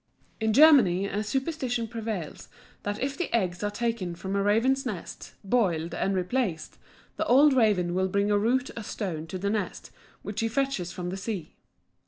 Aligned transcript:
= 0.23 0.41
In 0.41 0.51
Germany 0.51 1.05
a 1.05 1.21
superstition 1.23 1.87
prevails 1.87 2.49
that 2.81 2.97
if 2.99 3.15
the 3.15 3.31
eggs 3.31 3.61
are 3.63 3.69
taken 3.69 4.15
from 4.15 4.35
a 4.35 4.41
raven's 4.41 4.83
nest, 4.83 5.33
boiled, 5.43 5.93
and 5.93 6.15
replaced, 6.15 6.79
the 7.17 7.25
old 7.27 7.53
raven 7.53 7.93
will 7.93 8.07
bring 8.07 8.31
a 8.31 8.39
root 8.39 8.71
or 8.75 8.81
stone 8.81 9.27
to 9.27 9.37
the 9.37 9.51
nest, 9.51 9.91
which 10.23 10.39
he 10.39 10.47
fetches 10.47 10.91
from 10.91 11.09
the 11.11 11.17
sea. 11.17 11.53